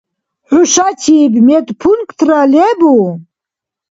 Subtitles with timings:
[0.47, 2.95] Хӏушачиб медпунктра лебу?